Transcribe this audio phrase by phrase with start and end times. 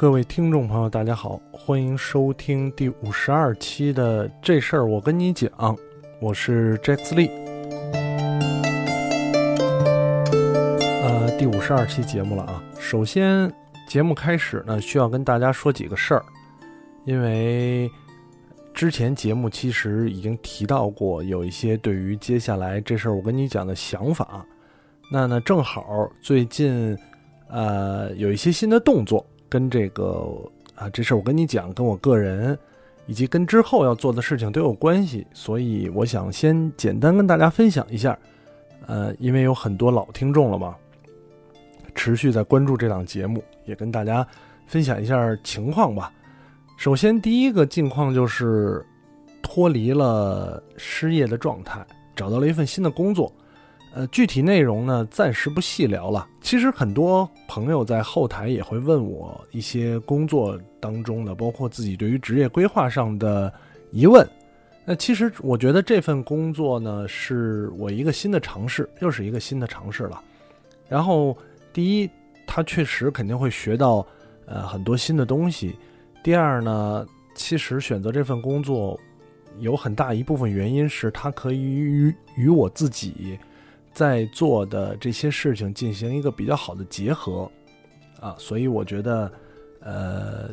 [0.00, 5.50] 各位听众朋友，大家好，欢迎收听第五十二期的《这事儿我跟你讲》，
[6.22, 7.30] 我是 Jack Lee，。
[11.02, 12.64] 呃，第五十二期节目了啊。
[12.78, 13.52] 首先，
[13.86, 16.24] 节目开始呢，需要跟大家说几个事儿，
[17.04, 17.90] 因为
[18.72, 24.46] 之前节目其实已经提到过，有一些对于接下来这事儿我跟你讲的想法。
[25.12, 26.96] 那呢，正好最近
[27.50, 29.26] 呃有一些新的动作。
[29.50, 30.24] 跟这个
[30.74, 32.58] 啊，这事儿我跟你讲，跟我个人
[33.06, 38.18] 以及跟之后要做的事情都有关系，所以我想先简单跟大家分享一下。
[38.86, 40.74] 呃，因为有很多老听众了嘛，
[41.94, 44.26] 持续在关注这档节目，也跟大家
[44.66, 46.12] 分享一下情况吧。
[46.76, 48.84] 首先，第一个境况就是
[49.42, 51.84] 脱离了失业的状态，
[52.16, 53.30] 找到了一份新的工作。
[53.92, 56.28] 呃，具体内容呢，暂时不细聊了。
[56.40, 63.52] 其实很多朋友在后台也会问我一些工作当中的，包括自己对于职业规划上的
[63.90, 64.24] 疑问。
[64.84, 70.22] 那其实我觉得这份工作呢，是我一个新的尝试，又是一个新的尝试了。
[70.88, 71.36] 然后，
[71.72, 72.10] 第一，
[72.46, 74.06] 它确实肯定会学到
[74.46, 75.74] 呃很多新的东西。
[76.22, 77.04] 第二呢，
[77.34, 78.98] 其实选择这份工作
[79.58, 83.36] 有很大一部分原因是它可以与与我自己。
[84.00, 87.46] 在做的这些事情进行一个比较好的结合，
[88.18, 89.30] 啊，所以我觉得，
[89.80, 90.48] 呃，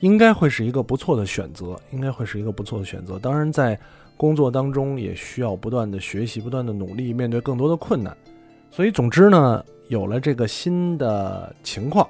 [0.00, 3.18] 应该会是一个不错的选择，应该会是一个不错的选择。
[3.18, 3.80] 当然，在
[4.18, 8.14] 工作当中也需要不断的学习，不断的努力，面对更多的困难。
[8.70, 12.06] 所以，总之呢，有了这个新的情况，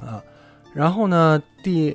[0.00, 0.24] 啊，
[0.72, 1.94] 然后呢，第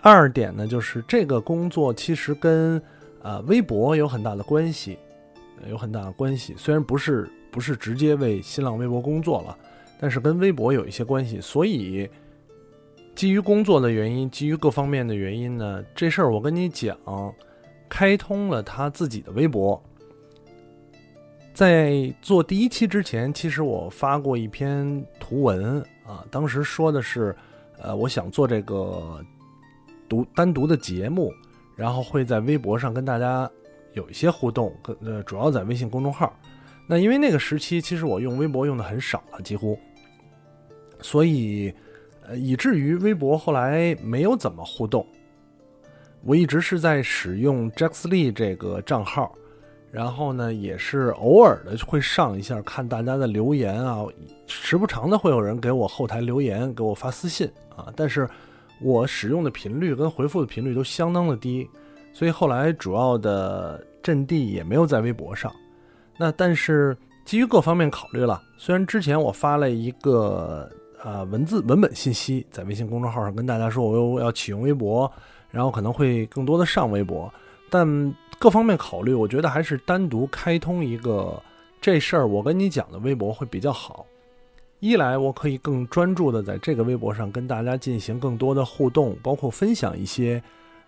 [0.00, 2.80] 二点呢，就是这个工作其实跟
[3.20, 4.96] 啊微博有很大的关系。
[5.68, 9.56] 有很大的关系，虽然不是不是直接为新浪微博工作了，
[9.98, 11.40] 但是跟微博有一些关系。
[11.40, 12.08] 所以，
[13.14, 16.96] 基于工作的原因，基于各方面的原因呢，这事儿我跟你讲，
[17.88, 19.82] 开通了他自己的微博。
[21.52, 27.34] 在做第一期之前，其实我发过一篇图文啊，当时说的是，
[27.80, 29.24] 呃，我想做这个
[30.08, 31.32] 独单独的节目，
[31.74, 33.50] 然后会在微博上跟大家。
[33.92, 34.72] 有一些互动，
[35.02, 36.32] 呃，主要在微信公众号。
[36.86, 39.78] 那因为那个时期，其实我用微博用的很少了，几乎，
[41.02, 41.72] 所以，
[42.26, 45.06] 呃，以至于微博后来没有怎么互动。
[46.22, 49.34] 我一直是在使用 Jackslee 这个账号，
[49.92, 54.04] 然后呢，也是偶尔的会上一下看大家的留言啊，
[54.46, 58.28] 时不常的会有人给我后台留言，给我发私信啊，但是
[58.80, 61.68] 我使用的频率跟回复的频率都相当的低。
[62.18, 65.54] 所以后来主要的阵地也没有在微博上，
[66.16, 70.68] 那但是基于各方面考虑了，虽然之前我发了一个
[71.04, 75.08] 呃文字文本信息在微信公众号上跟大家说我又要启用微博，
[75.52, 77.32] 然后可能会更多的上微博，
[77.70, 81.40] 但各方面考虑，我觉得还是单独开通一个
[81.80, 84.04] 这事儿我跟你讲的微博会比较好。
[84.80, 90.42] 一来我可以更专注的在这个微博上跟大家进行更多的互动，包括分享一些。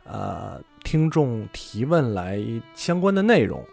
[0.05, 2.41] 呃，听众提问来
[2.75, 3.65] 相关的内容，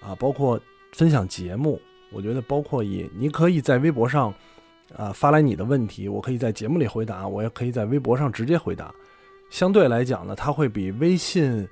[0.00, 0.60] 啊，包括
[0.92, 1.80] 分享节目，
[2.10, 4.32] 我觉得包括也，你可以在微博上，
[4.96, 8.92] 啊，发来你的问题，我可以在节目里回答，我也可以在微博上直接回答。
[9.50, 11.68] 相对来讲呢，它会比微信，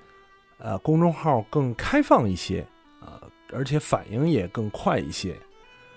[0.59, 2.67] 呃，公众号更开放一些，
[3.01, 3.21] 啊，
[3.53, 5.37] 而且反应也更快一些。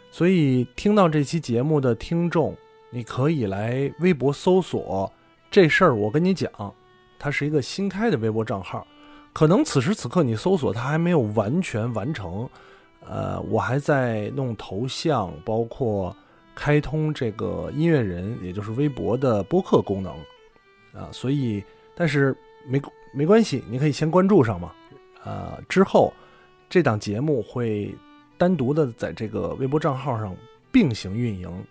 [0.09, 2.55] 所以听到这期节目的听众，
[2.89, 5.11] 你可以来微博搜索
[5.51, 6.49] 这事儿，我跟你讲。
[7.25, 8.85] 它是一个新开的微博账号，
[9.33, 12.47] 可能此时此刻你搜索它还没有完全完成，
[13.03, 16.15] 呃，我还在弄头像，包括
[16.53, 20.13] 开通这个音乐人，也就是微博的播客功能，
[20.93, 21.63] 啊，所以
[21.95, 22.37] 但是
[22.67, 22.79] 没
[23.11, 24.71] 没关系，你可以先关注上嘛，
[25.23, 26.13] 呃，之后
[26.69, 27.91] 这档节目会
[28.37, 30.37] 单独的在这个微博账号上
[30.71, 31.65] 并行运营，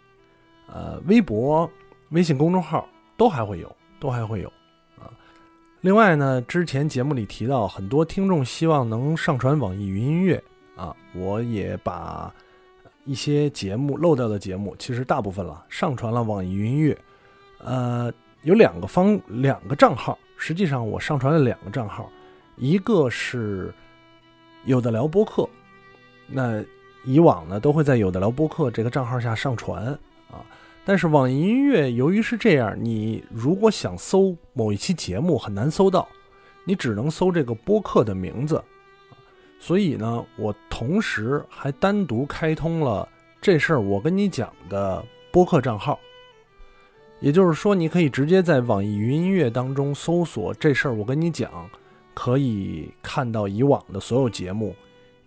[0.66, 1.70] 呃，微博、
[2.08, 4.52] 微信公众号都还会有，都还会有。
[5.84, 10.42] 另外呢，之前节目里提到，很多听众希望能上传网易云音乐
[10.76, 12.32] 啊，我也把
[13.04, 16.98] 一些节目漏掉的节目，其实大部分了，上传了网易云音乐。
[17.58, 18.10] 呃，
[18.44, 22.10] 有两个方两个账号，实际上我上传了两个账号，
[22.56, 23.70] 一个是
[24.64, 25.46] 有的聊播客，
[26.26, 26.64] 那
[27.04, 29.84] 以往呢都会在有的聊播客这个账号下上传
[30.30, 30.40] 啊。
[30.84, 36.06] 但是网易音乐由于是这样，你如果想搜某一期节目很难搜到，
[36.64, 38.62] 你只能搜这个播客的名字。
[39.58, 43.08] 所以呢，我同时还单独开通了
[43.40, 45.02] 这事儿我跟你讲的
[45.32, 45.98] 播客账号。
[47.20, 51.50] 也就是说，你可以直接在网易云音乐当中搜索这事儿，我跟你讲，
[52.12, 54.76] 可以看到以往的所有节目，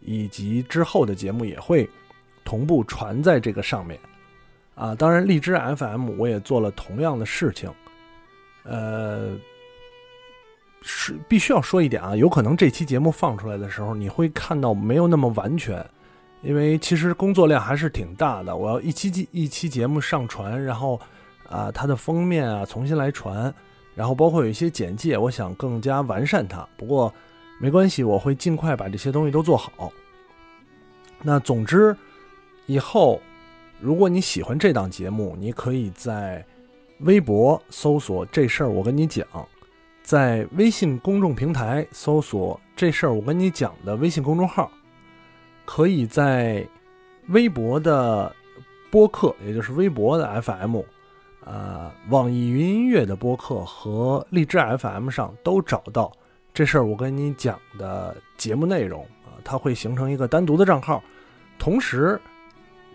[0.01, 1.89] 以及之后的节目也会
[2.45, 4.00] 同步传在这个上面。
[4.77, 7.69] 啊，当然，荔枝 FM 我也做了同样的事情。
[8.63, 9.35] 呃，
[10.81, 15.85] 是必须要说一点啊，有可能这期节目放出来的时候，你会看到没有那么完全，
[16.41, 18.56] 因为其实工作量还是挺大的。
[18.56, 20.97] 我要一期一期节目上传，然后。
[21.50, 23.53] 啊，它的封面啊，重新来传，
[23.95, 26.68] 然后包括有一些简介，我想更加完善它。
[26.75, 27.13] 不过
[27.57, 29.89] 没关系，我会尽快把这些东西都做好。
[31.23, 31.95] 那总之，
[32.65, 33.21] 以后
[33.79, 36.44] 如果你喜欢这档节目，你可以在
[37.01, 39.25] 微博搜索“这事儿我跟你讲”，
[40.01, 44.71] 在微信公众平台搜索“这事儿我跟你讲”的微信公众号，
[45.63, 46.68] 可以在
[47.27, 48.33] 微博的
[48.89, 50.80] 播客，也就是微博的 FM。
[51.45, 56.12] 呃，网易云音乐的播客和荔枝 FM 上都找到
[56.53, 56.85] 这事儿。
[56.85, 61.01] 我跟你讲的节目内容啊，它会形成一个单独的账号。
[61.57, 62.19] 同时，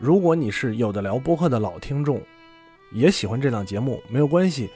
[0.02, 2.20] 如果你是有的聊播客的老听众，
[2.90, 4.69] 也喜欢这档节目，没有关系，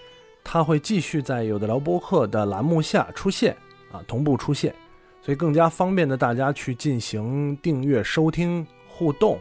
[0.45, 3.57] 它会继续在有的聊播客的栏目下出现
[3.91, 4.73] 啊，同步出现，
[5.21, 9.35] 所以更加方便的大家去进行订阅、收听、互动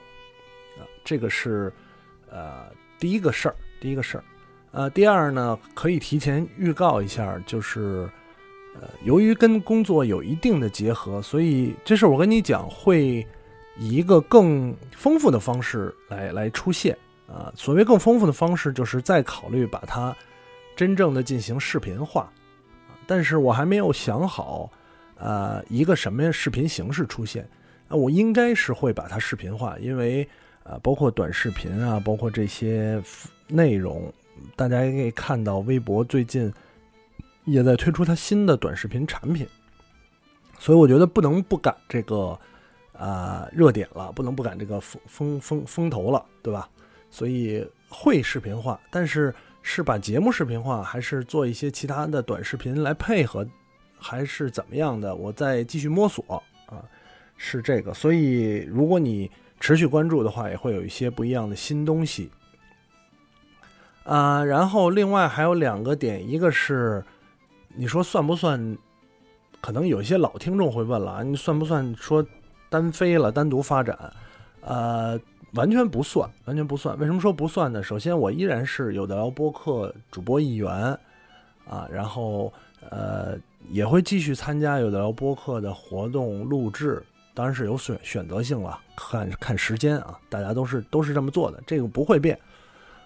[0.76, 0.82] 啊。
[1.04, 1.72] 这个是
[2.32, 2.66] 呃
[2.98, 3.56] 第一个事儿。
[3.80, 4.24] 第一个事儿，
[4.72, 8.10] 呃，第二呢，可以提前预告一下，就是，
[8.74, 13.24] 呃，由于跟工作有一定的结合，所以这事儿我跟你讲，会
[13.78, 17.52] 以一个更丰富的方式来来出现啊。
[17.56, 20.16] 所谓更丰富的方式，就是再考虑把它
[20.76, 22.32] 真正的进行视频化，
[23.06, 24.72] 但是我还没有想好，
[25.18, 27.48] 呃，一个什么样视频形式出现。
[27.88, 30.28] 那我应该是会把它视频化，因为。
[30.66, 33.00] 啊，包括短视频啊，包括这些
[33.48, 34.12] 内容，
[34.56, 36.52] 大家也可以看到，微博最近
[37.44, 39.48] 也在推出它新的短视频产品，
[40.58, 42.36] 所以我觉得不能不赶这个
[42.98, 46.70] 啊热点了，不能不赶这个风风风风头了，对吧？
[47.10, 53.48] 所以会视频化，但是是把节目视频化，还是做一些其他的短视频来配合，
[53.98, 55.16] 还是怎么样的？
[55.16, 56.84] 我再继续摸索啊，
[57.38, 57.94] 是这个。
[57.94, 59.30] 所以如果你。
[59.58, 62.30] 持续关注的话，也会有一些不一样的新东西。
[64.04, 67.04] 啊，然后另外还有两个点，一个是
[67.74, 68.78] 你说算不算？
[69.62, 72.24] 可能有些老听众会问了，你算不算说
[72.76, 73.98] 单飞了、单独发展？
[74.60, 75.18] 呃，
[75.54, 77.00] 完全不算，完全不算。
[77.00, 77.82] 为什么说不算呢？
[77.82, 80.70] 首先，我依然是有的聊播客主播一员
[81.70, 82.52] 啊，然后
[82.90, 83.38] 呃，
[83.70, 87.02] 也会继续参加有的聊播客的活动录制。
[87.34, 92.38] 当然是有选选择性了，看看时间啊，大家都是都是这么做的，这个不会变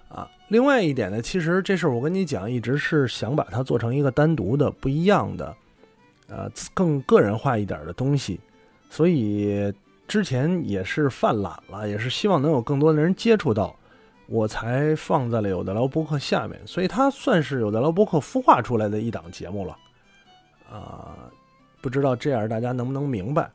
[0.07, 0.27] 啊。
[0.47, 5.55] 另外一点呢，其实这事儿我跟你讲，一直是想把它做成一个单独的、不一样的，
[6.27, 8.39] 呃，更个人化一点的东西。
[8.89, 9.73] 所以
[10.07, 13.75] 之前也是犯懒了，也是希望能有更多的人接触到，
[14.27, 16.59] 我才放在了有的聊播客下面。
[16.65, 19.77] 所以它算是有的聊播客孵化出来的一档节目了
[20.69, 21.15] 啊。
[21.81, 23.49] 不知道这样大家能不能明白？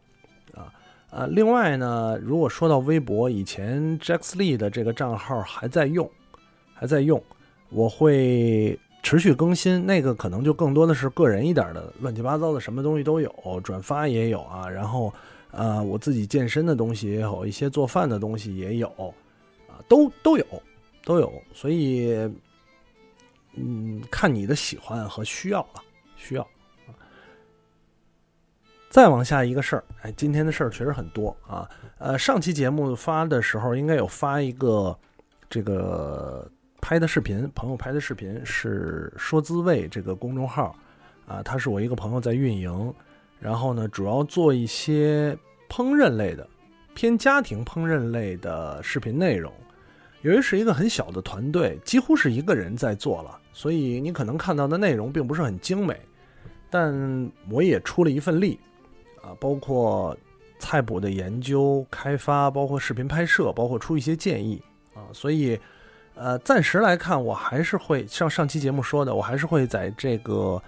[1.11, 6.11] 呃，另外呢，如果说到微博，以前 Jacks Lee 的这个账号还在用，
[6.75, 7.23] 还在用，
[7.69, 9.87] 我会持续更新。
[9.87, 14.69] 那个可能就更多的是个人一点的，乱七八糟的什么东西都有，转发也有啊。
[14.69, 15.15] 然后，
[15.53, 18.89] 呃，我自己健身的东西也有，一些做饭的东西也有，
[19.69, 20.45] 啊，都都有，
[21.05, 21.33] 都有。
[21.53, 22.13] 所以，
[23.55, 25.83] 嗯，看你的喜欢和需要了，
[26.17, 26.45] 需要。
[28.91, 31.69] 再往下一个事儿，哎，今天的事儿确实很多啊。
[31.99, 34.97] 呃，上期节目发的时候，应该有发一个
[35.51, 36.49] 这个
[36.85, 40.77] 拍的视频，朋友拍的视频是说滋味这个公众号
[41.27, 42.93] 啊，他是我一个朋友在运营，
[43.41, 45.35] 然后呢，主要做一些
[45.67, 46.47] 烹饪类的，
[46.95, 49.51] 偏家庭烹饪类的视频内容。
[50.21, 55.99] 由于是一个很小的团队，几乎是一个人在做了，所以你可能看到的内容并不是很精美，
[56.69, 58.61] 但我也出了一份力。
[59.23, 60.15] 啊，包括
[60.59, 64.63] 菜谱的研究、开发，包括视频拍摄，包括出一些建议
[64.93, 65.59] 啊，所以，
[66.15, 70.63] 呃，暂时来看，我还是会像上期节目说的，我还是会在这个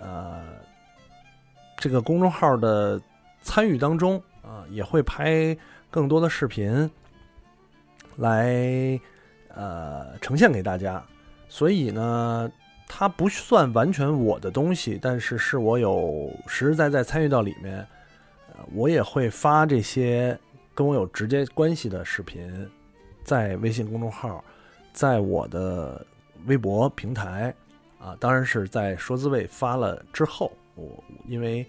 [0.00, 0.42] 呃
[1.76, 3.00] 这个公众号的
[3.42, 5.56] 参与当中啊，也会拍
[5.90, 6.90] 更多的视频
[8.16, 9.00] 来
[9.54, 11.02] 呃呈现给大家，
[11.48, 12.50] 所以呢。
[12.88, 17.78] 它不算完全我的东西，但是是我有实实在在参与到里面，
[18.54, 20.38] 呃，我也会发这些
[20.72, 22.70] 跟我有直接关系的视频，
[23.24, 24.42] 在微信公众号，
[24.96, 26.04] 在我的
[26.46, 27.54] 微博平台
[28.00, 31.64] 啊，当然是在说滋味发了之后，我因为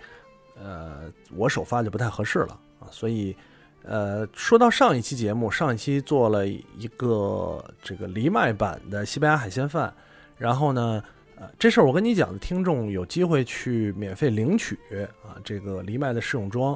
[0.60, 3.36] 呃我首发就不太合适了啊，所以
[3.84, 9.94] 呃说到上一期节目，上一期做了一个这个藜麦版的西班牙海鲜饭，
[10.38, 11.04] 然后呢。
[11.40, 14.76] 呃，这事儿我跟你讲的，听众有机会去免费领取
[15.22, 16.74] 啊，这个藜麦的试用装，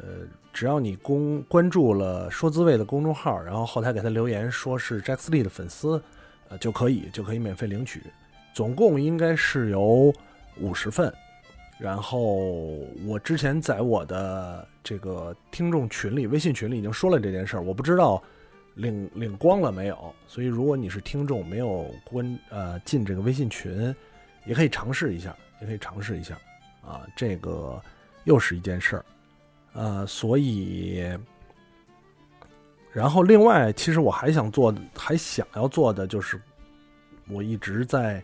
[0.00, 6.02] 呃只要你公关注了说滋味的公众号，然后后台给他留言说是 Jack Lee 的粉丝，
[6.48, 8.02] 呃，就可以就可以免费领取，
[8.54, 10.12] 总共应该是有
[10.58, 11.12] 五十份，
[11.78, 12.36] 然后
[13.06, 18.22] 我之前在我的这个听众群里，微信群里已经说了这件事儿，我不知道。
[18.76, 20.14] 领领光了没有？
[20.28, 23.94] 所以如果你是听众，没有关呃进这个微信群，
[24.46, 26.38] 也可以尝试一下，也可以尝试一下
[26.80, 27.02] 啊。
[27.16, 27.82] 这个
[28.24, 29.04] 又是一件事儿，
[29.72, 31.06] 呃，所以，
[32.92, 36.40] 然后另外，其实我还想做，还想要做的就是，
[37.28, 38.22] 我一直在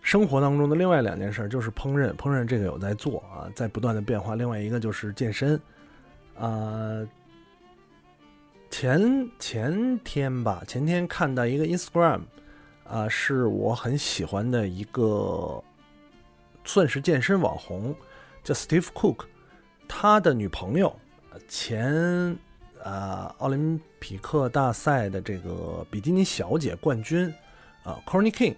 [0.00, 4.34] 生活当中的另外两件事，就是烹饪，烹饪这个有在做啊，在不断的变化。
[4.34, 5.60] 另外一个就是健身，
[6.38, 7.06] 啊。
[8.74, 12.22] 前前天吧，前天看到一个 Instagram，
[12.84, 15.62] 啊，是我很喜欢的一个，
[16.64, 17.94] 算是健身网红，
[18.42, 19.26] 叫 Steve Cook，
[19.94, 20.92] 他的女朋友，
[21.46, 22.34] 前
[22.82, 27.28] 啊奥林匹克大赛的这个比基尼小姐冠军，
[27.84, 28.56] 啊 c o r n y King，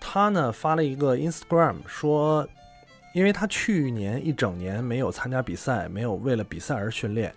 [0.00, 2.46] 他呢发了一个 Instagram 说，
[3.14, 7.32] 因为他去年一整年没有参加比赛，没有为了比赛而训练。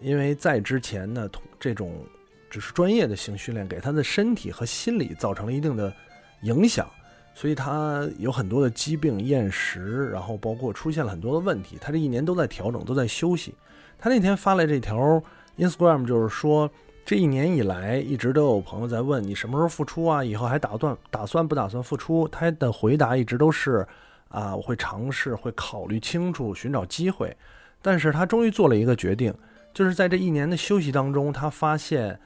[0.00, 2.04] 因为在之前呢，这种
[2.50, 5.94] 只是专业的性训练，给他的身体和心理造成了一定的
[6.42, 6.90] 影响，
[7.34, 11.76] 所以他有很多的疾病、厌食，然后包括出现了很多的问题。
[11.80, 13.54] 他这一年都在调整，都在休息。
[13.98, 15.20] 他那天发来这条
[15.58, 16.70] Instagram，就是说
[17.04, 20.22] 这一年以来一直都有朋友在问你什么时候复出啊？
[20.24, 22.28] 以后还打算打算不打算复出？
[22.28, 23.86] 他的回答一直都是
[24.28, 27.36] 啊，我会尝试，会考虑清楚，寻找机会。
[27.82, 29.34] 但是他终于做了一个决定。
[29.72, 32.16] 就是在这一年的休息当中，他发现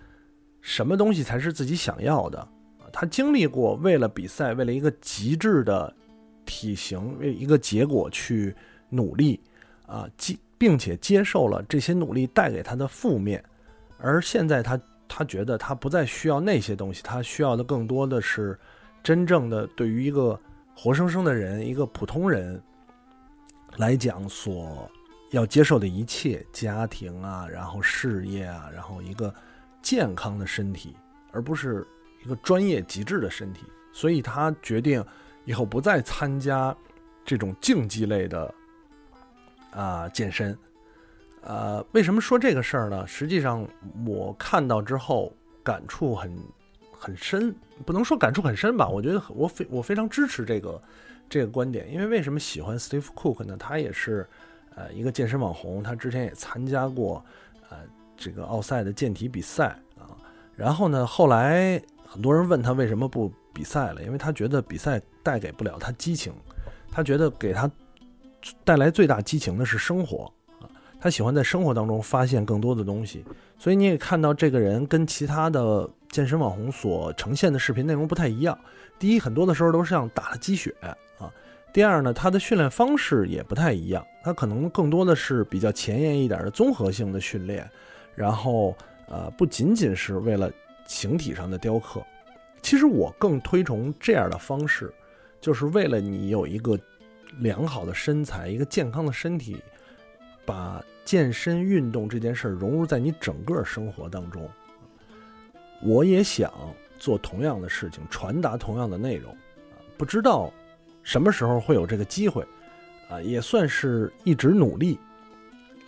[0.60, 2.46] 什么东西才是自己想要的。
[3.00, 5.94] 他经历过为了比赛，为了一个极致的
[6.44, 8.52] 体型，为一个结果去
[8.88, 9.40] 努力
[9.86, 13.40] 啊，接并且接受了这些努力带给他的负面。
[13.98, 18.58] 而现在他他觉得他不再需要那些东西，他需要的更多的是
[19.00, 20.36] 真正的对于一个
[20.74, 22.60] 活生生的人，一个普通人
[23.76, 24.90] 来讲所。
[25.30, 29.32] 要接受的一切，家庭啊，然后事业啊，然后一个
[29.82, 30.96] 健康的身体，
[31.30, 31.86] 而不是
[32.24, 33.64] 一个专业极致的身体。
[33.92, 35.04] 所以他决定
[35.44, 36.76] 以后不再参加
[37.24, 38.54] 这种竞技类的
[39.72, 40.56] 啊健身。
[41.42, 43.06] 呃，为什么说这个事儿呢？
[43.06, 43.66] 实际上
[44.06, 45.32] 我看到之后
[45.62, 46.36] 感触很
[46.92, 47.54] 很深，
[47.86, 48.88] 不能说感触很深吧？
[48.88, 50.82] 我觉得我非我非常支持这个
[51.28, 53.56] 这个观点，因为为什么喜欢 Steve Cook 呢？
[53.56, 54.26] 他也是。
[54.76, 57.24] 呃，一个健身网红，他之前也参加过，
[57.68, 57.78] 呃，
[58.16, 60.14] 这个奥赛的健体比赛啊。
[60.54, 66.32] 然后呢，后来很多人问他为什么不比赛了，因为他觉得比赛带给不了他激情，
[66.90, 67.70] 他觉得给他
[68.64, 70.64] 带来最大激情的是生活啊。
[70.98, 73.24] 他喜欢在生活当中发现更多的东西。
[73.58, 78.58] 所以你也看到这个人跟其他的健身网红所呈现的视频内容不太一样。
[78.98, 81.32] 第一，很多的时候都是像打了鸡血啊。
[81.70, 87.68] 第二呢，他的训练方式也不太一样，他可能更多的是比较前沿一点的综合性的训练，
[88.14, 88.74] 然后
[89.06, 90.50] 呃，不仅仅是为了
[90.88, 92.04] 形体上的雕刻。
[92.60, 94.92] 其实我更推崇这样的方式，
[95.40, 96.76] 就是为了你有一个
[97.38, 99.62] 良好的身材，一个健康的身体，
[100.44, 104.50] 把健身运动这件事融入在你整个生活当中。
[105.80, 106.52] 我也想
[106.98, 109.32] 做同样的事情，传达同样的内容，
[109.96, 110.52] 不知道。
[111.04, 112.44] 什么时候会有这个机会，
[113.08, 114.98] 啊，也算是一直努力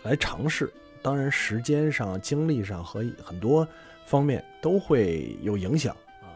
[0.01, 0.71] 来尝试。
[1.03, 3.67] 当然，时间上、精力上和很多
[4.05, 6.31] 方面都会有影响啊，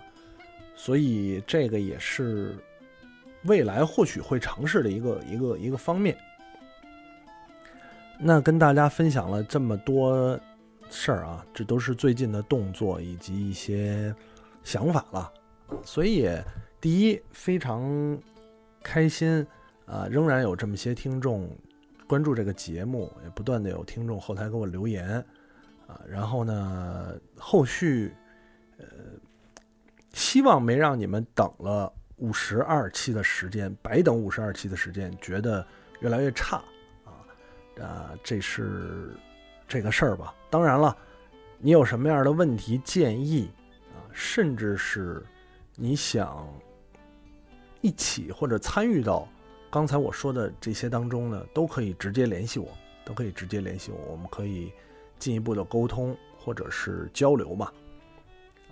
[0.75, 2.57] 所以这个也是
[3.43, 6.17] 未来或许会尝试的一个一个一个方面。
[8.19, 10.39] 那跟大家分享了这么多
[10.89, 14.13] 事儿啊，这都是最近的动作以及一些
[14.63, 15.31] 想法了。
[15.84, 16.29] 所以，
[16.79, 18.17] 第一非常。
[18.88, 19.43] 开心
[19.88, 20.07] 啊！
[20.12, 21.50] 仍然有这么些听众
[22.05, 25.25] 关注这个节目，也不断的有听众后台给我留言
[25.88, 26.00] 啊。
[26.08, 28.13] 然后呢，后续
[28.77, 28.86] 呃，
[30.13, 35.65] 希望没让你们等了五十二期的时间，白等五十二期的时间，觉得
[36.00, 36.63] 越来越差
[37.04, 37.12] 啊
[37.82, 38.12] 啊！
[38.24, 39.15] 这是
[39.68, 40.34] 这个事儿吧？
[40.50, 40.96] 当然了，
[41.58, 43.51] 你有什么样的问题建议
[43.94, 45.25] 啊，甚至是
[45.75, 46.48] 你想
[47.82, 49.27] 一起或者参与到
[49.70, 52.70] 刚才我说的这些当中呢，都可以直接联系我，
[53.04, 54.72] 都可以直接联系我，我们可以
[55.19, 57.72] 进一步的沟通或者是交流嘛。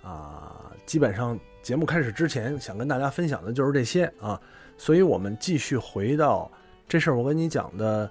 [0.02, 4.38] 啊，基本上节目开始之前想跟大家分享的就是这些啊，
[4.76, 6.50] 所以我们继续回到
[6.86, 8.10] 这事儿我跟你讲的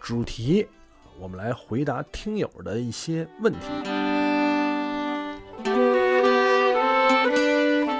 [0.00, 0.66] 主题，
[1.18, 3.58] 我们来回答听友的一些问题。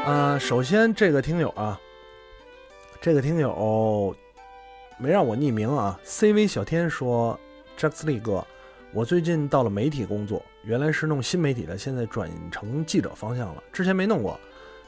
[0.07, 1.79] 啊，首先这个听友啊，
[3.01, 4.17] 这个听友
[4.97, 7.39] 没让我匿名啊，CV 小天说
[7.79, 8.47] ，Jackly 哥，
[8.95, 10.41] 我最近到了媒体工作。
[10.63, 13.63] 原来是弄新媒体的，现在转成记者方向了。
[13.73, 14.39] 之前没弄过，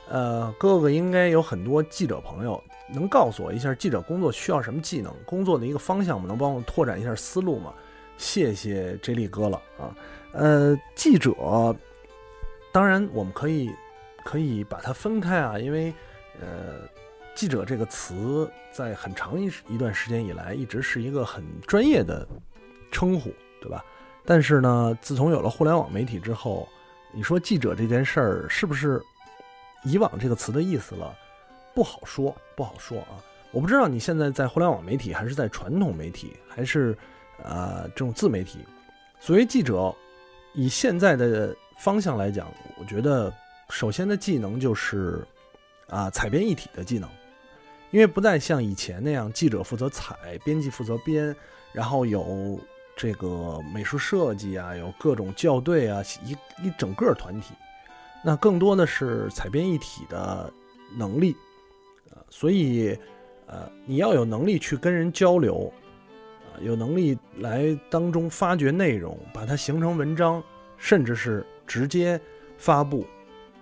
[0.09, 2.63] 呃，哥哥应该有很多记者朋友，
[2.95, 6.27] 能告诉我一下记者工作需要什么技能，工作的一个方向吗？
[6.29, 7.75] 能帮我拓展一下思路吗？
[8.17, 9.93] 谢谢 J 力哥了啊。
[10.33, 11.75] 呃，记者，
[12.73, 13.73] 当然我们可以
[14.25, 15.93] 可以把它分开啊，因为
[16.41, 16.89] 呃，
[17.35, 22.27] 记者这个词在很长一一段时间以来一直是一个很专业的
[22.93, 23.85] 称呼，对吧？
[24.27, 26.69] 但是呢，自从有了互联网媒体之后，
[27.13, 29.01] 你说记者这件事儿是不是
[29.85, 31.17] 以往这个词的意思了？
[31.73, 33.23] 不好说，不好说啊！
[33.53, 36.97] 我不知道你现在在互联网媒体，还是在传统媒体，还是
[37.45, 38.59] 呃这种自媒体。
[39.21, 39.95] 作为记者，
[40.55, 43.33] 以现在的方向来讲，我觉得
[43.71, 45.25] 首先的技能就是
[45.89, 47.09] 啊采编一体的技能，
[47.93, 51.35] 因为不再像以前那样，记者负责采，编辑负责编，
[51.73, 52.59] 然后有。
[52.97, 56.33] 这个美术设计啊，有各种校对啊，一
[56.67, 57.53] 一整个团体，
[58.25, 60.51] 那更多的是采编一体的
[60.97, 61.37] 能力，
[62.11, 62.99] 呃，所以，
[63.47, 65.71] 呃，你要有能力去跟人交流，
[66.47, 70.43] 啊，有能力来当中发掘内容，把它形成文章，
[70.79, 72.19] 甚至是直接
[72.57, 73.07] 发布，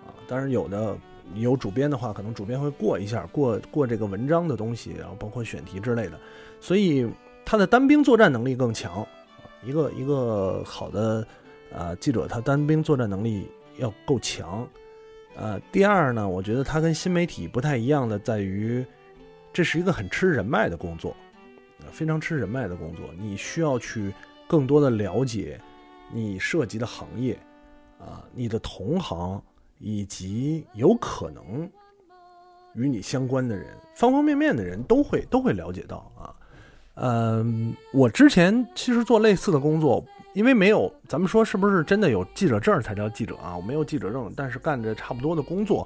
[0.05, 0.97] 啊，当然有的
[1.33, 6.17] 有主编的话，可能主编会过一下，过过这个文章的东西，然后包括选题之类的，
[6.61, 7.05] 所以
[7.43, 9.05] 他的单兵作战能力更强。
[9.65, 11.27] 一个一个好的，
[11.71, 14.67] 呃，记者他单兵作战能力要够强，
[15.35, 18.85] 呃，第二呢，我觉得他跟新媒体不太一样的在于，
[19.51, 21.15] 这是一个很吃人脉的工作，
[21.91, 24.13] 非常吃人脉的工作，你需要去
[24.47, 25.59] 更多的了解
[26.13, 27.35] 你涉及的行业，
[27.99, 29.41] 啊，你的同行
[29.79, 31.67] 以及有可能
[32.75, 36.34] 与你相关的人，方方面面的人都会都会了解到啊。
[36.95, 40.03] 嗯，我之前其实做类似的工作，
[40.33, 43.55] 因为没有，咱们说是不是真的有记者证才叫记者啊？
[43.55, 45.85] 我没有记者证，但是干着差不多的工作，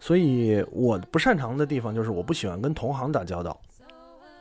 [0.00, 3.58] 所以我不擅长的地方就是我不喜欢跟同行打交道，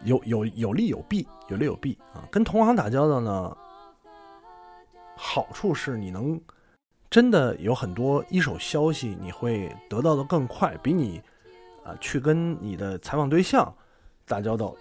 [0.04, 2.23] 有有有利有弊，有利有弊啊。
[2.32, 3.58] 跟同行打交道呢，
[5.17, 6.39] 好处是你能
[7.10, 11.21] 真的有很多一手消息，你会得到的更快，比你
[11.84, 13.73] 啊去跟你的采访对象
[14.25, 14.73] 打交道。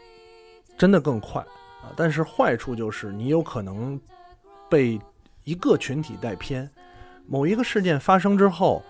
[0.76, 1.40] 真的更快
[1.82, 1.92] 啊！
[1.96, 3.98] 但是坏处就是你有可能
[4.68, 5.00] 被
[5.44, 6.68] 一个群体带偏。
[7.26, 8.82] 某一个事件发生之后，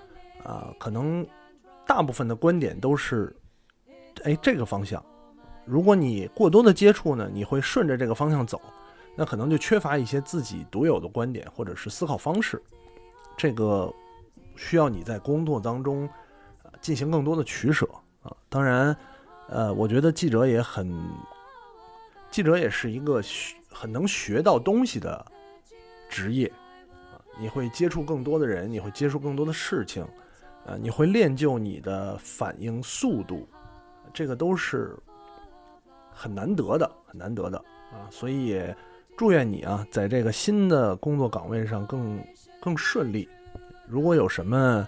[0.42, 1.26] 啊，可能
[1.86, 3.36] 大部分的观点都是，
[4.24, 5.04] 哎，这个方向。
[5.66, 8.60] 如果你过多的接触呢，你会顺着这个方向走，
[9.14, 12.60] 那可能就缺乏一些自己独有的观点或者是思考方式。
[13.36, 13.92] 这个
[14.56, 16.08] 需要你在工作当中
[16.80, 17.86] 进行更多的取舍
[18.22, 18.34] 啊。
[18.48, 18.96] 当然，
[19.48, 20.98] 呃，我觉得记者也很。
[22.34, 25.24] 记者也是一个学很能学到东西的
[26.08, 26.48] 职业
[26.90, 27.22] 啊！
[27.38, 30.04] 你会接触更多的人，你会接触更多的事情，
[30.66, 33.48] 呃，你会练就你的反应速度，
[34.12, 34.98] 这个都是
[36.10, 37.56] 很难得的，很难得的
[37.92, 38.10] 啊！
[38.10, 38.76] 所以也
[39.16, 42.20] 祝愿你啊，在这个新的工作岗位上更
[42.60, 43.28] 更顺利。
[43.86, 44.84] 如果有什么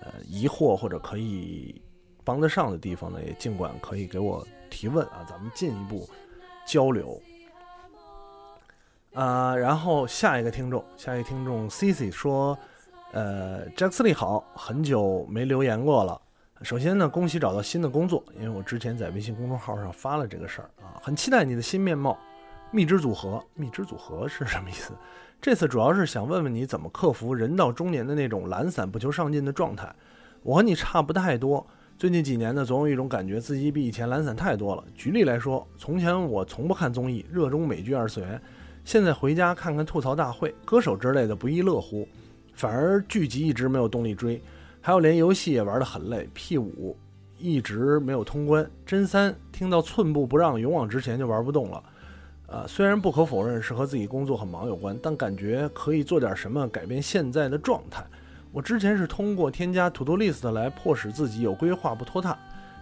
[0.00, 1.80] 呃疑惑或者可以
[2.22, 6.06] 帮得上的地方呢，也尽管可以给我提问啊，咱们进一步。
[6.66, 7.20] 交流，
[9.12, 12.58] 啊，然后下一个听众，下一个听众 C C 说，
[13.12, 16.20] 呃，杰克斯利好，很久没留言过了。
[16.62, 22.18] 首先呢，恭喜找到新的工作，因为我之前在微信公众号上发了这个事儿啊，很期待你的新面貌。
[22.70, 24.92] 蜜汁组合，蜜汁组合是什么意思？
[25.40, 29.94] 这次主要是想问问你怎么克服人到中年的那种懒散不求上进的状态。
[30.42, 31.64] 我和你差不太多。
[32.04, 34.84] 最近几年呢，总有一种感觉，自己比以前懒散太多了。
[34.94, 38.38] 举例来说，从前我从不看综艺，热衷美剧二次元，
[38.84, 42.06] 现在回家看看吐槽大会、歌手之类的，不亦乐乎。
[42.52, 44.38] 反而剧集一直没有动力追，
[44.82, 46.28] 还有连游戏也玩得很累。
[46.34, 46.94] P 五
[47.38, 51.82] 一直没有通关，真三听到寸步不让、勇往直前就玩不动了。
[52.48, 58.04] 呃，虽然不可否认是和自己工作很忙有关，但感觉可以做点什么改变现在的状态。
[58.54, 62.38] 我之前是通过添加 To Do List 来迫使自己有规划不拖沓，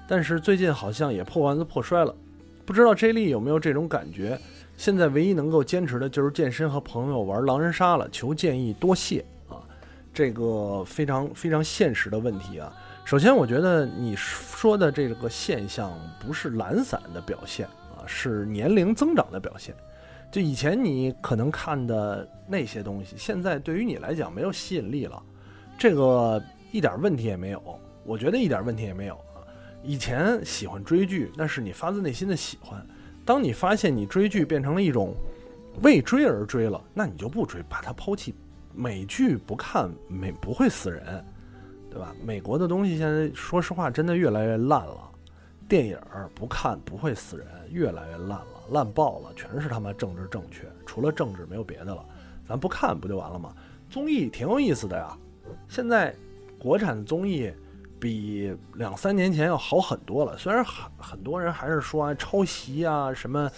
[0.07, 2.15] 但是最近好像也破罐子破摔了。
[2.67, 4.39] 不知道 J 莉有没有这种感觉？
[4.77, 8.07] 现在唯一能够坚持的就是健身和朋友玩狼人杀了。
[8.11, 9.65] 求建议，多谢啊！
[10.13, 12.71] 这个非常非常现实的问题啊。
[13.07, 19.75] 首先，我觉得你说的这个现象不是懒散的表现啊，是年龄增长的表现。
[20.31, 25.23] 就以前你可能看的那些东西，现在对于你来讲没有吸引力了，
[25.83, 26.41] 这个
[26.71, 27.61] 一点问题也没有。
[28.05, 29.43] 我觉得一点问题也没有啊。
[29.83, 32.81] 以前喜欢追剧，那是你发自内心的喜欢。
[33.25, 35.13] 当你发现你追剧变成了一种
[35.83, 38.33] 为追而追了，那你就不追，把它抛弃。
[38.73, 41.03] 美剧不看，美不会死人。
[41.91, 42.15] 对吧？
[42.25, 45.11] 美国的东西现在说实话真的越来越烂了，
[45.69, 45.99] 电影
[46.33, 52.05] 不看不会死人，越来越烂了，烂爆了，全是他妈政治正确，除了政治没有别的了，
[52.49, 53.53] 咱不看不就完了吗？
[53.91, 55.19] 综艺挺有意思的呀，
[55.69, 56.15] 现在
[56.59, 57.53] 国产的综艺
[57.99, 63.51] 比两三年前要好很多了，虽然很很多人还是说抄袭啊什么，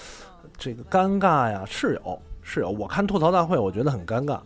[0.57, 4.41] 这个尴尬呀是有是有，我看吐槽大会我觉得很尴尬，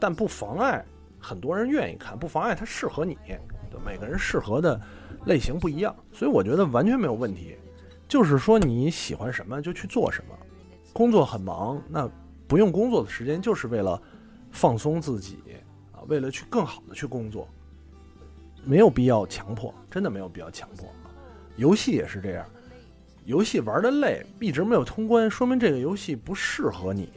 [0.00, 0.84] 但不妨碍。
[1.18, 3.18] 很多人愿意看，不妨碍它适合你。
[3.68, 4.80] 对，每个人适合的
[5.24, 7.56] 类型不一样，所以我觉得完全没有问题。
[8.06, 10.34] 就是说你喜欢什么就去做什么。
[10.92, 12.08] 工作很忙，那
[12.46, 14.00] 不用工作的时间就是为了
[14.52, 15.42] 放松自己，
[16.08, 17.48] 为了去更好的去工作，
[18.64, 20.88] 没有必要强迫，真的没有必要强迫。
[21.56, 22.46] 游戏也是这样，
[23.24, 27.10] 游戏玩的累，一直没有通关，说明这个游戏不适合你，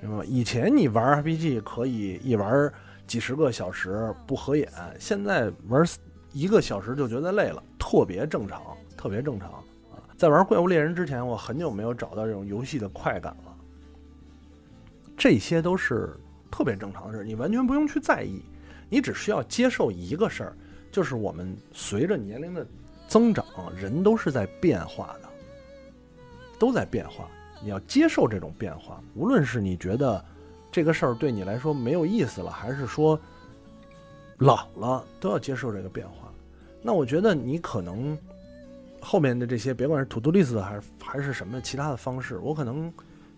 [0.00, 0.24] 明白吗？
[0.24, 2.72] 以前你玩 RPG 可以一玩。
[3.06, 5.84] 几十个小时不合眼，现在玩
[6.32, 8.62] 一个小时就觉得累了，特别正常，
[8.96, 9.98] 特别正常啊！
[10.16, 13.56] 在玩怪物猎人之前，我很久没有找到这种游戏的快感了。
[15.16, 16.16] 这些都是
[16.50, 18.42] 特别正常的事，你完全不用去在意，
[18.88, 20.56] 你只需要接受一个事儿，
[20.90, 22.66] 就是我们随着年龄的
[23.08, 23.44] 增长，
[23.76, 25.28] 人都是在变化的，
[26.58, 27.28] 都在变化，
[27.62, 30.24] 你要接受这种变化，无论是你觉得。
[30.72, 33.20] 这个事儿对你来说没有意思了，还是说
[34.38, 36.32] 老了都要接受这个变化？
[36.80, 38.16] 那我觉得你可能
[39.00, 42.88] 后面的这些，别管是 to do list 还是还是什么其他的方式，我可能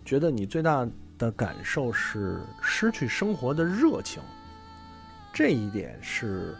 [0.05, 0.87] 觉得你最大
[1.23, 4.21] 的感受是失去生活的热情。
[5.33, 6.55] 这一点是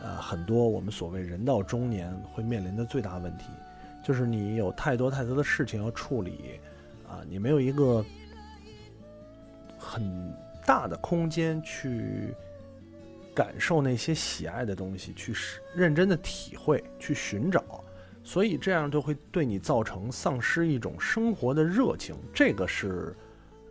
[0.00, 3.46] 呃很多我们所谓人到中年会面临的最大问题，
[4.02, 6.60] 就是你有太多太多的事情要处理
[7.08, 8.04] 啊，你没有一个。
[9.82, 10.30] 很
[10.66, 12.34] 大的空间去
[13.34, 15.34] 感受那些喜爱的东西，去
[15.74, 17.82] 认真的体会，去寻找，
[18.22, 23.16] 所以这样就会对你造成丧失一种生活的热情，这个是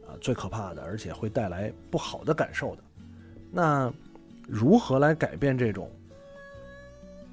[0.09, 2.83] 啊最可怕的，而且会带来不好的感受的。
[3.51, 3.91] 那
[4.47, 5.89] 如何来改变这种？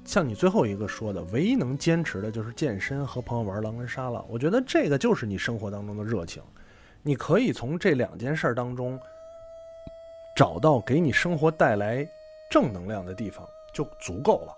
[0.05, 4.23] 像你最后一个说的，唯一能坚持的就是健身和朋友玩狼人杀了。
[4.29, 6.41] 我觉得这个就是你生活当中的热情。
[7.03, 8.99] 你可以从这两件事当中
[10.35, 12.07] 找到给你生活带来
[12.49, 14.53] 正能量的地方，就足够了，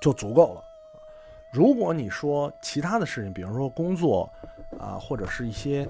[0.00, 0.62] 就足够了。
[1.52, 4.28] 如果你说其他的事情，比如说工作
[4.78, 5.86] 啊，或者是一些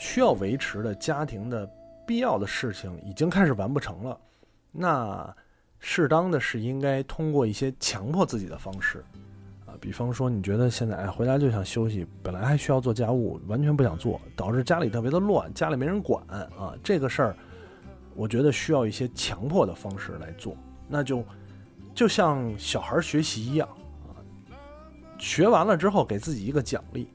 [0.00, 1.70] 需要维持的家庭的
[2.06, 4.18] 必要的事情，已经开始完不成了，
[4.72, 5.36] 那
[5.78, 9.04] 适当的是应该通过一些强迫自己的方式。
[9.66, 16.74] 啊比方说，你觉得现在哎回来就想休息，本来还需要做家务，完全不想做，导致家里特别的乱，家里没人管啊。
[16.82, 17.36] 这个事儿，
[18.14, 20.56] 我觉得需要一些强迫的方式来做。
[20.88, 21.22] 那就
[21.94, 23.68] 就像小孩学习一样
[24.08, 24.16] 啊，
[25.18, 27.06] 学完了之后给自己一个奖励。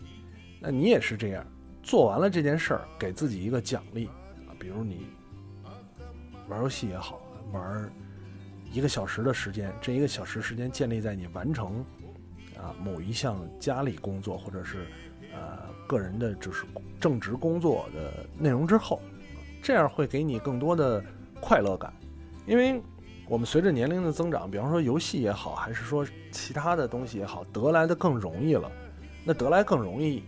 [0.62, 1.44] 那你也是这样，
[1.86, 4.08] 做完了这件事儿，给自己一个奖励
[4.48, 4.52] 啊。
[4.60, 5.06] 比如你
[6.50, 7.22] 玩游戏也好，
[7.54, 7.90] 玩
[8.72, 11.86] 一个小时的时间，这一个小时时间建立在你完成。
[12.58, 14.88] 啊，某一项家里工作或者是，
[15.34, 16.64] 呃，个人的就是
[17.02, 19.02] 正职工作的内容之后，
[19.62, 21.04] 这样会给你更多的
[21.42, 21.94] 快乐感，
[22.48, 22.82] 因为
[23.28, 28.72] 我们随着年龄的增长，比方说游戏也好，还是说其他的东西也好，得来的更容易了，
[29.26, 30.24] 那得来更容易，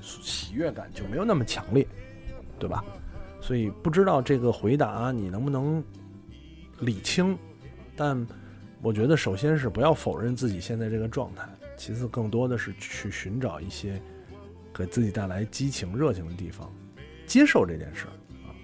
[0.00, 1.86] 喜悦感就没有那么强烈，
[2.58, 2.84] 对吧？
[3.40, 5.82] 所以不知道这个回答你能不能
[6.80, 7.38] 理清，
[7.96, 8.26] 但。
[8.82, 14.00] 我觉得，首先是不要否认自己现在这个状态，其次更多的是去寻找一些
[14.72, 16.72] 给自己带来激情、热情的地方，
[17.26, 18.12] 接受这件事儿
[18.48, 18.56] 啊，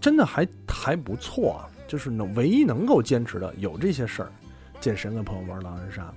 [0.00, 1.68] 真的还还不错啊。
[1.86, 4.32] 就是能唯一能够坚持的有这些事儿，
[4.80, 6.14] 健身跟朋友玩狼人杀。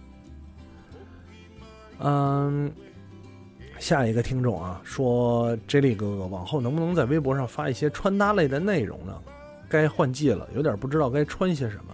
[1.99, 2.71] 嗯，
[3.79, 9.13] 下一个听众啊，说 Jelly 哥哥往后能不能在微博上发一些穿搭类的内容呢？
[9.67, 11.93] 该换季了，有点不知道该穿些什么。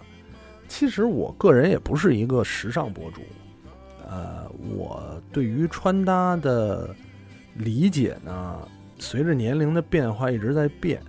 [0.68, 3.22] 其实我个人也不是一个时尚博主，
[4.08, 6.94] 呃，我对于穿搭的
[7.54, 11.02] 理解呢，随着年龄的变化一直在变。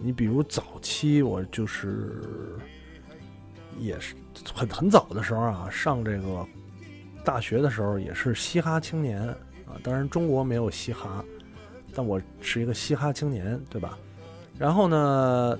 [0.00, 2.12] 你比如早期我就是
[3.78, 4.14] 也是
[4.54, 6.46] 很很早的时候啊，上这个
[7.24, 9.34] 大学的时候也是嘻哈青年
[9.82, 11.24] 当然中国没有嘻哈，
[11.94, 13.98] 但我是一个嘻哈青年，对吧？
[14.58, 15.58] 然后呢，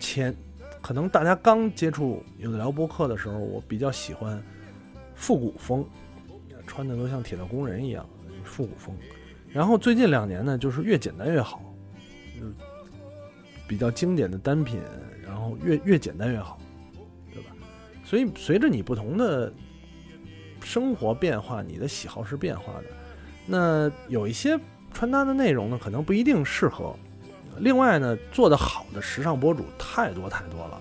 [0.00, 0.34] 前。
[0.82, 4.38] 可能大家刚接触有的聊播客的时候，我比较喜欢
[5.14, 5.82] 复古风，
[6.66, 8.06] 穿的都像铁道工人一样，
[8.44, 8.94] 复古风。
[9.50, 11.62] 然后最近两年呢，就是越简单越好，
[13.66, 14.78] 比较经典的单品，
[15.26, 16.58] 然后越越简单越好，
[17.32, 17.48] 对吧？
[18.04, 19.50] 所以随着你不同的
[20.62, 22.84] 生活变化，你的喜好是变化的。
[23.46, 24.58] 那有一些
[24.92, 26.94] 穿搭的内容呢，可能不一定适合。
[27.58, 30.80] 另外呢，做的好的时尚博主太多太多了，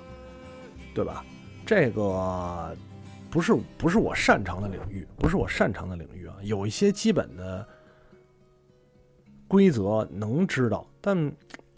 [0.94, 1.24] 对吧？
[1.66, 2.76] 这个
[3.30, 6.36] 不是不是我擅长的领域，不是我擅长的领域啊。
[6.42, 7.68] 有一些基本的
[9.48, 11.32] 规则能知道，但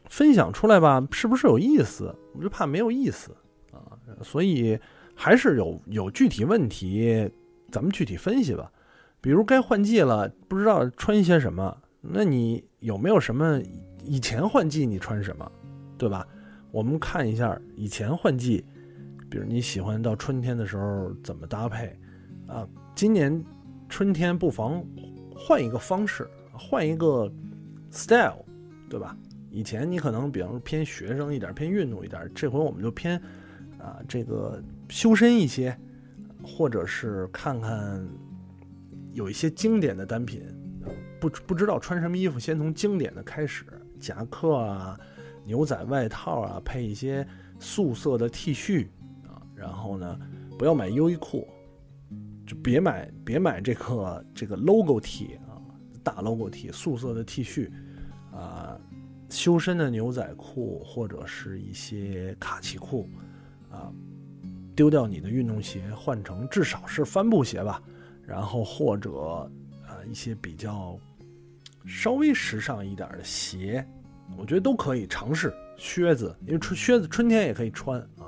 [0.10, 2.16] 分享出来吧，是不是有意思？
[2.34, 3.36] 我就怕没有意思
[3.72, 4.00] 啊。
[4.24, 4.80] 所以
[5.14, 7.30] 还是有有具体问题，
[7.72, 8.72] 咱们具体分析吧。
[9.26, 13.60] 比如该换季了，不知道穿一些什么，那你有没有什么？
[14.04, 15.52] 以前换季你穿什么，
[15.98, 16.28] 对吧？
[16.70, 18.64] 我们看一下以前换季，
[19.28, 21.98] 比如你喜欢到春天的时候怎么搭配
[22.46, 22.68] 啊？
[22.94, 23.44] 今年
[23.90, 24.86] 春天不妨
[25.36, 27.28] 换一个方式，换一个
[27.90, 28.46] style，
[28.88, 29.18] 对吧？
[29.50, 33.20] 以前你可能比方说偏学生一点，偏运动一点，这回我们就偏
[33.80, 35.76] 啊这个修身一些，
[36.44, 38.08] 或者是看看
[39.16, 40.44] 有一些经典的单品，
[41.22, 43.66] 不不知道穿什么衣服，先从经典的开始。
[43.98, 45.00] 夹克啊，
[45.46, 47.26] 牛仔外套啊，配一些
[47.58, 48.86] 素色的 T 恤
[49.26, 50.20] 啊，然后呢，
[50.60, 51.48] 不要买优衣库，
[52.46, 55.56] 就别买别买这个这个 logo T 啊，
[56.04, 57.72] 大 logo T，素色的 T 恤
[58.34, 58.78] 啊，
[59.30, 63.10] 修身的牛仔裤或者是一些卡其裤
[63.72, 63.90] 啊，
[64.76, 67.82] 丢掉你的运动鞋，换成至少是帆布鞋吧，
[68.28, 69.12] 然后或者
[69.88, 70.98] 啊一些比较。
[71.88, 73.88] 稍微时尚一点的鞋，
[74.40, 75.54] 我觉得都可以尝试。
[75.78, 78.26] 靴子，因为春靴子春天也可以穿啊，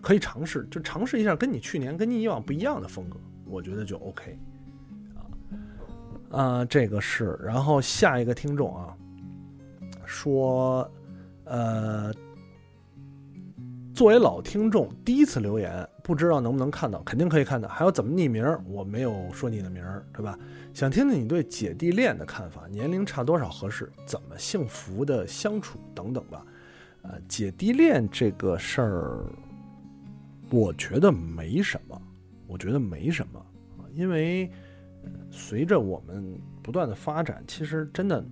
[0.00, 4.38] 可以尝试，就尝试一下跟你去年、跟你以往不一样的风格，我觉得就 OK。
[6.30, 7.36] 啊，啊，这个是。
[7.42, 8.96] 然后下一个听众啊，
[10.06, 10.88] 说，
[11.46, 12.14] 呃，
[13.92, 15.88] 作为老听众，第一次留言。
[16.04, 17.66] 不知道能不能看到，肯定可以看到。
[17.66, 18.44] 还有怎么匿名？
[18.68, 20.38] 我没有说你的名儿，对吧？
[20.74, 23.90] 想听听你对姐弟恋的看法，年龄差多少合适？
[24.04, 26.44] 怎么幸福的相处等等吧。
[27.00, 29.24] 呃，姐弟恋这个事儿，
[30.50, 31.98] 我觉得没什么，
[32.46, 33.40] 我觉得没什么
[33.78, 34.52] 啊，因为
[35.30, 38.22] 随着我们不断的发展，其实真的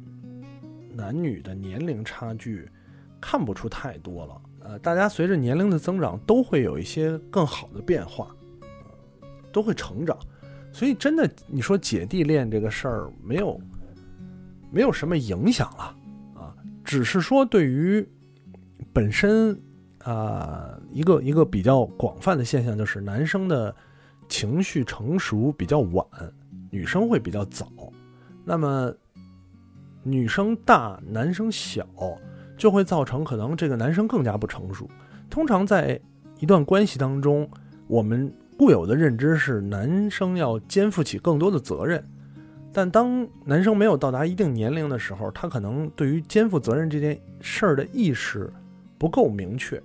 [0.95, 2.69] 男女的年龄差距
[3.19, 4.43] 看不出太多了。
[4.64, 8.35] 呃，大家随着年龄的增长，都会有一些更好的变化，
[9.53, 10.16] 都会成长，
[10.72, 13.61] 所以真的，你说姐弟恋这个事儿，没有，
[14.70, 15.96] 没有什么影响了，
[16.40, 18.07] 啊，只是说对于
[18.92, 19.61] 本身
[20.05, 23.75] 啊，一个一个比较广泛的现象，就是男生的
[24.29, 26.07] 情绪成熟比较晚，
[26.70, 27.66] 女生会比较早，
[28.44, 28.94] 那么
[30.05, 31.87] 女生大，男生小。
[32.62, 34.88] 就会造成可能这个男生更加不成熟。
[35.29, 36.01] 通常在
[36.38, 37.51] 一段关系当中，
[37.88, 42.09] 我们固有的认知是男生要肩负起更多的责任，
[42.72, 48.48] 但当男生没有到达一定年龄的时候，他可能对于肩负责任这件事儿的意识
[48.96, 49.83] 不够明确，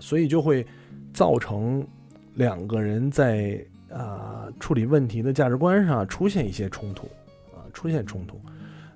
[0.00, 0.66] 所以就会
[1.12, 1.86] 造成
[2.32, 7.06] 两个人在啊处理问题的价值观上出现一些冲突
[7.52, 8.40] 啊出现冲突。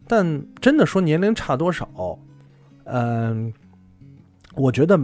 [0.09, 2.19] 但真的说年龄差多少？
[2.93, 3.53] 嗯，
[4.55, 4.99] 我觉得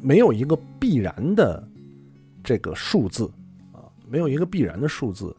[0.00, 1.66] 没有一个必然的
[2.42, 3.28] 这个数字
[3.72, 5.34] 啊，没有一个必然的数字。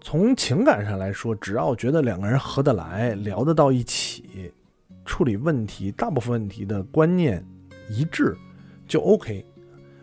[0.00, 4.50] 从情感上来说，只要觉得两个人合得来，聊得到一起，
[5.04, 7.44] 处理问题，大部分问题的观念
[7.90, 8.34] 一致，
[8.88, 9.44] 就 OK。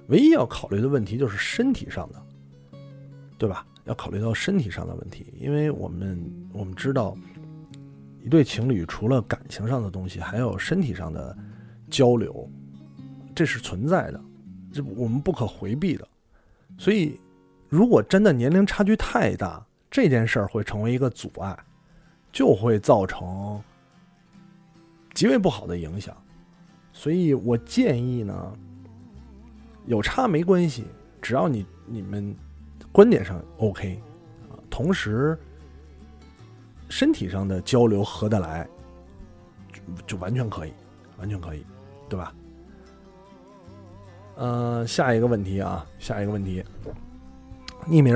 [0.10, 2.22] 唯一要考虑的问题就是身体上的，
[3.40, 3.66] 对吧？
[3.86, 7.18] 要考虑到身体上的问题，因为我们我们知道。
[8.28, 11.34] 一对情侣除了感情上的东西，还有身体上的
[11.90, 12.46] 交流，
[13.34, 14.22] 这是存在的，
[14.74, 16.06] 这我们不可回避的。
[16.78, 17.18] 所以，
[17.70, 21.58] 如果真的年龄差距太大，这件事儿会成为一个阻碍，
[22.30, 23.64] 就会造成
[25.14, 26.14] 极为不好的影响。
[26.92, 28.54] 所以我建议呢，
[29.86, 30.84] 有差没关系，
[31.22, 32.36] 只要你你们
[32.92, 33.98] 观点上 OK
[34.50, 35.40] 啊，同时
[36.90, 38.68] 身体上的交流合得来，
[40.06, 40.74] 就完全可以，
[41.18, 41.66] 完全可以，
[42.08, 42.34] 对吧？
[44.36, 46.64] 呃，下一个问题啊，下一个问题，
[47.88, 48.16] 匿名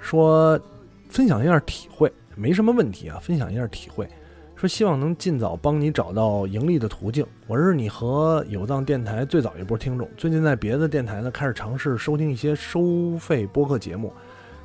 [0.00, 0.60] 说
[1.08, 4.08] 分享一下体会，没什么问题啊，分享一下体会，
[4.56, 7.24] 说希望能尽早帮你找到盈利的途径。
[7.46, 14.12] 我是你和有藏电台最早一波听众，最近在别的电台呢开始尝试收听一些收费播客节目，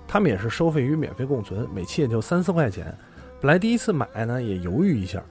[0.07, 2.97] 他们也是收费与免费共存，每期也就三四块钱。
[3.45, 5.23] 本来第一次买呢也犹豫一下。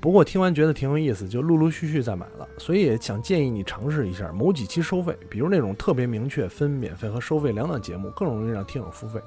[0.00, 9.20] 不过听完觉得挺有意思，就陆陆续续再买了，所以也想建议你尝试一下某几期收费，比如那种特别明确分免费和收费两档节目，更容易让听友付费。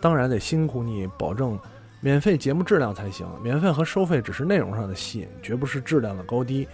[0.00, 1.58] 当然得辛苦你保证
[2.00, 6.66] 免费节目质量才行，免费和收费只是内容上的吸引，绝不是质量的高低。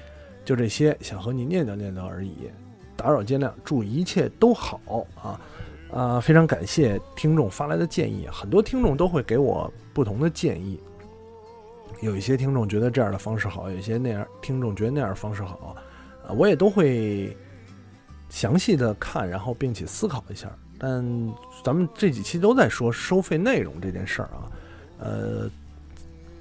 [0.44, 2.52] 就这些，想和你念叨念叨而已，
[2.94, 4.80] 打扰见谅，祝一切都好
[5.20, 5.40] 啊！
[5.90, 10.78] 啊，非常感谢听众发来的建议，很多听众都会给我不同的建议。
[12.00, 15.76] 有一些听众觉得这样的方式好，有一些那样听众觉得那样的方式好，
[16.26, 17.36] 啊，我也都会
[18.30, 20.50] 详细的看，然后并且思考一下。
[20.78, 21.04] 但
[21.62, 24.50] 咱们这几期都在说收费内容这件事儿啊，
[24.98, 25.50] 呃，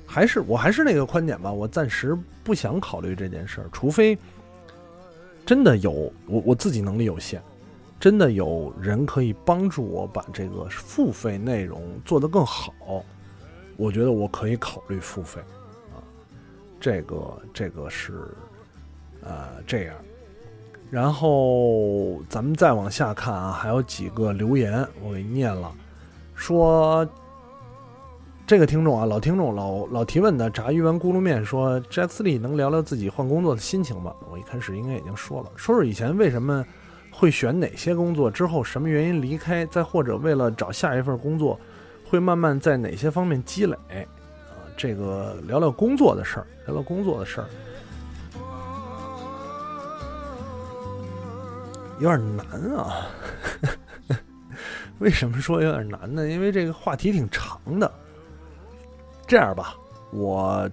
[0.07, 4.17] 还是我还是那个观点吧，我暂时不想考虑这件事儿，除非
[5.45, 5.91] 真的有
[6.25, 7.41] 我我自己能力有限，
[7.99, 12.73] 真的有人可以帮助我把这个付费内容做得更好。
[13.79, 15.39] 我觉得我可以考虑付费，
[15.95, 16.03] 啊，
[16.81, 18.27] 这个这个是，
[19.23, 19.95] 呃，这样。
[20.91, 25.71] 然后咱们再往下看啊，还有几个留言我给念了，
[26.35, 27.07] 说
[28.45, 34.13] 这个听众啊，老听众老老提问的炸鱼丸咕噜面说，j a c k 利能聊聊自己换工作的心情吗？
[34.29, 36.65] 我一开始应该已经说了，说说以前为什么
[37.11, 41.57] 会选哪些工作，之后什么原因离开，再或者为了找下一份工作。
[42.09, 43.75] 会慢慢在哪些方面积累？
[44.49, 47.47] 啊，这个聊聊工作的事儿，聊聊工作的事儿，
[51.99, 52.45] 有点难
[52.75, 53.05] 啊。
[54.97, 56.27] 为什么说有点难呢？
[56.27, 57.89] 因为这个话题挺长的。
[59.27, 59.75] 这样吧，
[60.11, 60.67] 我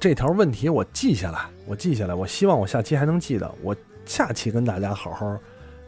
[0.00, 2.14] 这条问题我记下来，我记下来。
[2.14, 3.54] 我希望我下期还能记得。
[3.62, 5.38] 我下期跟大家好好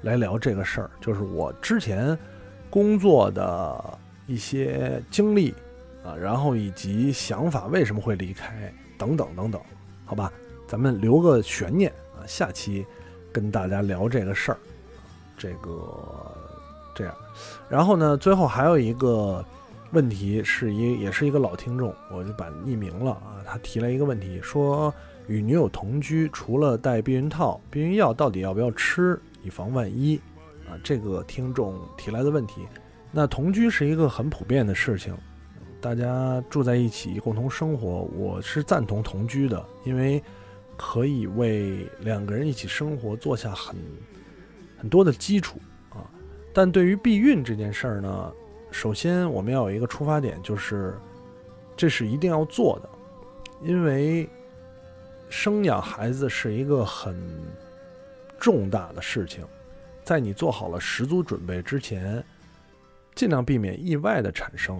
[0.03, 2.16] 来聊这个事儿，就是我之前
[2.68, 3.99] 工作的。
[4.26, 5.54] 一些经历
[6.04, 9.60] 啊，然后以及想法为什么会离开等等等等，
[10.04, 10.32] 好吧，
[10.66, 12.84] 咱们留个悬念啊，下期
[13.32, 14.58] 跟大家聊这个事儿，
[15.36, 16.34] 这个
[16.94, 17.14] 这样，
[17.68, 19.44] 然后呢，最后还有一个
[19.92, 24.92] 问题，是一也是一个老听众，我就把匿名了啊，他提了一个问题，说
[25.28, 30.16] 与女友同居，除了戴避孕套，避孕药到底要不要吃，以防万一
[30.68, 30.74] 啊？
[30.82, 32.66] 这个听众提来的问题。
[33.12, 35.16] 那同居是一个很普遍的事情，
[35.81, 40.23] 大家住在一起共同生活，我是赞同同居的，因为
[40.77, 43.75] 可以为两个人一起生活做下很
[44.77, 46.05] 很多的基础啊。
[46.53, 48.33] 但对于避孕这件事儿呢，
[48.71, 50.99] 首先我们要有一个出发点，就是
[51.75, 52.88] 这是一定要做的，
[53.62, 54.29] 因为
[55.31, 57.16] 生养孩子是一个很
[58.38, 59.42] 重大的事情，
[60.05, 62.23] 在你做好了十足准备之前。
[63.16, 64.76] 尽量避免意外的产生，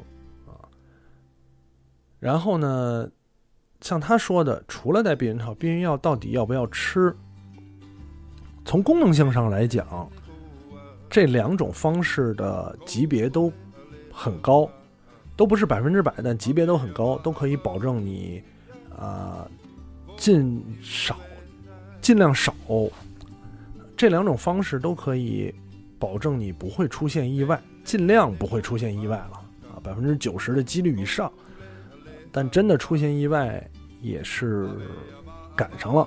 [0.47, 0.61] 啊，
[2.21, 3.11] 然后呢，
[3.81, 7.17] 像他说的，除了戴避孕套，避孕药到底要不要吃？
[8.63, 10.11] 从功能性上来讲，
[11.09, 13.51] 这两种方式的级别都
[14.13, 14.69] 很高，
[15.35, 18.43] 都不是百分之百，但级别都很高，都可以保证你
[18.95, 19.49] 啊，
[20.17, 21.17] 尽少
[22.03, 22.55] 尽量少，
[23.97, 25.55] 这两种方式都可以
[25.99, 27.59] 保证你不会出现意外。
[27.87, 31.33] 尽量不会出现意外了啊，百分之九十的几率以上。
[32.33, 33.67] 但真的出现意外
[34.03, 34.69] 也是
[35.57, 36.07] 赶上了。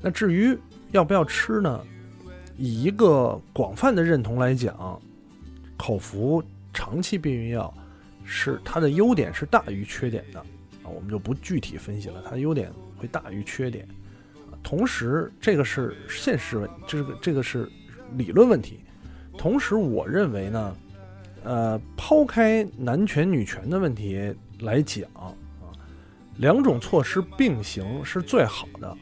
[0.00, 0.56] 那至于
[0.92, 1.80] 要不要吃呢？
[2.56, 5.00] 以一个广泛的认同来讲，
[5.76, 7.72] 口服长期避孕药
[8.24, 13.88] 是它的优点是大于缺点的啊，我们就不具体分析了，它的优点会大于缺点。
[14.62, 17.68] 同时，这个是现实问，这个这个是
[18.12, 18.80] 理论问题。
[19.36, 20.76] 同时，我认为呢，
[21.44, 25.32] 呃，抛开男权女权的问题来讲啊，
[26.38, 28.96] 两种措施并行是最好的。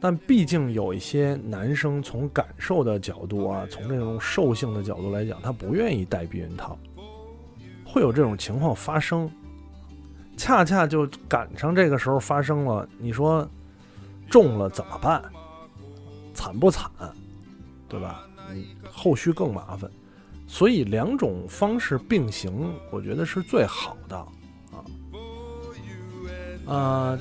[0.00, 6.78] 但毕竟有一些男生从感受的角度啊，从这种兽性的角度来讲，他不愿意戴避孕套，
[7.84, 9.30] 会有这种情况发生。
[10.38, 13.46] 恰恰就赶上这个时候发生了，你说
[14.30, 15.22] 中了怎么办？
[16.32, 16.90] 惨不惨？
[17.86, 18.26] 对吧？
[18.90, 19.90] 后续更麻烦。
[20.46, 24.16] 所以两种方式并行，我觉得是最好的
[26.66, 26.74] 啊。
[26.74, 27.18] 啊，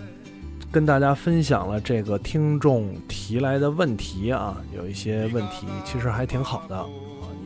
[0.72, 6.88] 跟大家分享了这个听众提来的问题啊，有一些问题其实还挺好的啊，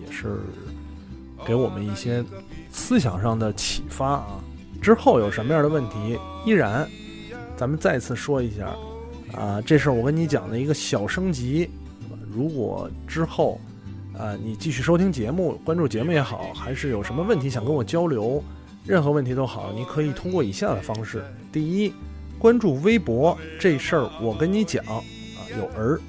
[0.06, 0.38] 也是
[1.46, 2.24] 给我们一些
[2.72, 4.42] 思想上的启发啊。
[4.82, 6.90] 之后有什么样的问题，依然
[7.58, 8.74] 咱们再次说一下
[9.38, 11.70] 啊，这是我跟你讲的一个小升级。
[12.32, 13.60] 如果之后。
[14.18, 18.43] 啊，你继续收听节目，关注节目也好，还是有什么问题想跟我交流，
[18.86, 21.91] 任何问题都好，你可以通过以下的方式：第一，
[22.38, 25.01] 关注微博这事儿我跟你讲啊，
[25.57, 25.99] 有儿，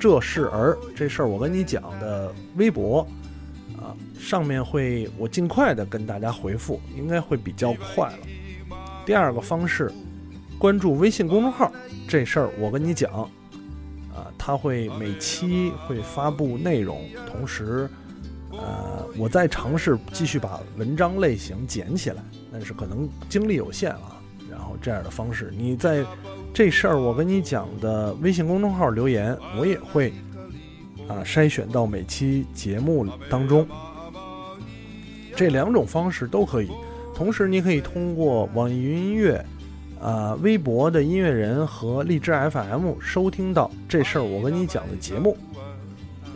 [0.00, 3.06] 这是儿这事儿我跟你讲的微博
[3.76, 8.18] 啊，上面会我尽快的跟大家回复，应该会比较快了。
[9.06, 9.92] 第二个方式，
[10.58, 11.70] 关注微信公众号
[12.08, 13.30] 这事儿我跟你讲。
[14.44, 17.88] 他会每期会发布内容，同时，
[18.50, 22.16] 呃，我在尝试继续把文章类型捡起来，
[22.50, 24.20] 但是可能精力有限啊。
[24.50, 26.04] 然后这样的方式，你在
[26.52, 30.12] 这事儿我跟你讲的微信公众号留言，我也会
[31.06, 33.64] 啊筛选到每期节目当中。
[35.36, 36.68] 这两种方式都可以，
[37.14, 39.46] 同时你可以通过网易云音乐。
[40.02, 45.36] 啊，微博的音乐人和荔枝 FM 收听到这事儿，我跟你讲的节目，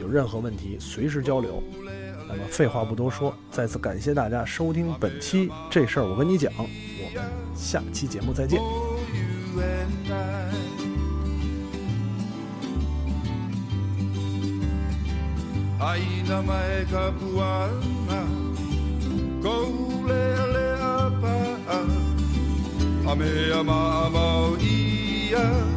[0.01, 1.61] 有任何问题随时交流。
[2.29, 7.25] 那么废话不多说，再次感谢大家收听本期这事儿，我跟你讲，我们
[7.57, 8.61] 下期节目再见。
[23.17, 25.76] Kom ma mor, hvor I.